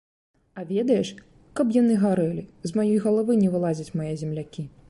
А 0.59 0.63
ведаеш, 0.71 1.11
каб 1.59 1.75
яны 1.81 1.99
гарэлі, 2.05 2.49
з 2.71 2.81
маёй 2.81 2.99
галавы 3.07 3.39
не 3.45 3.49
вылазяць 3.57 3.91
мае 4.01 4.13
землякі. 4.25 4.71